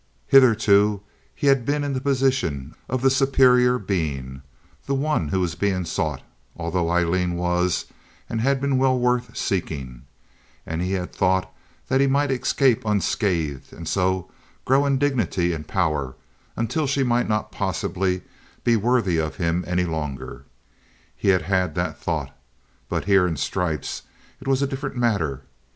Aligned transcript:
Hitherto 0.25 1.01
he 1.35 1.45
had 1.45 1.63
been 1.63 1.83
in 1.83 1.93
the 1.93 2.01
position 2.01 2.73
of 2.89 3.03
the 3.03 3.11
superior 3.11 3.77
being, 3.77 4.41
the 4.87 4.95
one 4.95 5.27
who 5.27 5.39
was 5.39 5.53
being 5.53 5.85
sought—although 5.85 6.89
Aileen 6.89 7.35
was 7.35 7.85
and 8.27 8.41
had 8.41 8.59
been 8.59 8.79
well 8.79 8.97
worth 8.97 9.37
seeking—and 9.37 10.81
he 10.81 10.93
had 10.93 11.13
thought 11.13 11.53
that 11.87 12.01
he 12.01 12.07
might 12.07 12.31
escape 12.31 12.83
unscathed, 12.83 13.71
and 13.73 13.87
so 13.87 14.31
grow 14.65 14.87
in 14.87 14.97
dignity 14.97 15.53
and 15.53 15.67
power 15.67 16.15
until 16.55 16.87
she 16.87 17.03
might 17.03 17.29
not 17.29 17.51
possibly 17.51 18.23
be 18.63 18.75
worthy 18.75 19.19
of 19.19 19.35
him 19.35 19.63
any 19.67 19.85
longer. 19.85 20.45
He 21.15 21.27
had 21.27 21.43
had 21.43 21.75
that 21.75 21.99
thought. 21.99 22.35
But 22.89 23.05
here, 23.05 23.27
in 23.27 23.37
stripes, 23.37 24.01
it 24.39 24.47
was 24.47 24.63
a 24.63 24.67
different 24.67 24.97
matter. 24.97 25.43